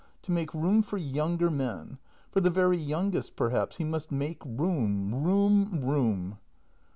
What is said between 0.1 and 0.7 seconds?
To make